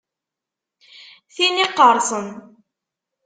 Tin 1.33 1.55
iqqerṣen. 1.65 2.27